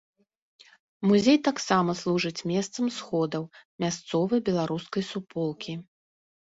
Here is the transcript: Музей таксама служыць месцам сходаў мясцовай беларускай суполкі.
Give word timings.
Музей 1.09 1.37
таксама 1.49 1.91
служыць 2.01 2.45
месцам 2.53 2.85
сходаў 2.99 3.43
мясцовай 3.87 4.39
беларускай 4.51 5.03
суполкі. 5.13 5.83